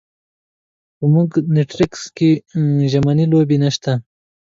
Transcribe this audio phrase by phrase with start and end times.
[0.97, 2.29] په مونټریکس کې
[2.91, 3.91] ژمنۍ لوبې نشته.